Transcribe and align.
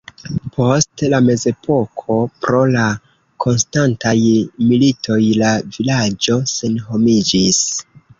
Post 0.53 1.01
la 1.13 1.17
mezepoko 1.25 2.15
pro 2.45 2.61
la 2.75 2.85
konstantaj 3.45 4.13
militoj 4.71 5.19
la 5.43 5.51
vilaĝo 5.77 6.39
senhomiĝis. 6.55 7.61